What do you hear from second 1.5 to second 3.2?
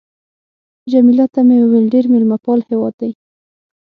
وویل: ډېر مېلمه پال هېواد دی.